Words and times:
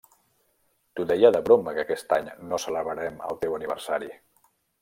T'ho 0.95 1.05
deia 1.11 1.31
de 1.35 1.41
broma 1.49 1.75
que 1.77 1.83
aquest 1.83 2.17
any 2.19 2.31
no 2.53 2.61
celebrarem 2.67 3.23
el 3.31 3.41
teu 3.45 3.57
aniversari. 3.59 4.15